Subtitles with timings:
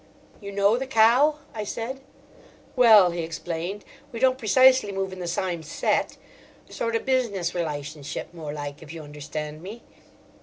[0.41, 2.01] "You know the cow?" I said.
[2.75, 6.17] "Well," he explained, "we don't precisely move in the sime set.
[6.71, 9.83] Sort o' business relytionship more like—if you understand me?"